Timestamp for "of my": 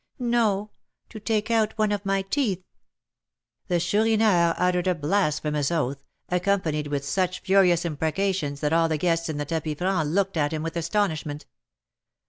1.91-2.23